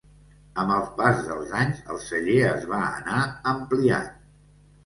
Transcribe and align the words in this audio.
Amb 0.61 0.71
el 0.75 0.87
pas 1.01 1.19
dels 1.27 1.53
anys, 1.59 1.83
el 1.95 2.01
celler 2.07 2.39
es 2.55 2.67
va 2.73 2.81
anar 2.87 3.21
ampliant. 3.55 4.13